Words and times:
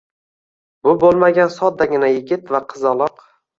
Bu 0.87 0.93
bo’lmagan 1.03 1.53
soddagina 1.59 2.11
yigit 2.17 2.53
va 2.57 2.65
qizaloq. 2.75 3.25